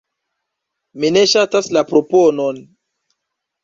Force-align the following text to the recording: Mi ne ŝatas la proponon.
Mi 1.03 1.13
ne 1.19 1.23
ŝatas 1.35 1.71
la 1.79 1.87
proponon. 1.95 2.63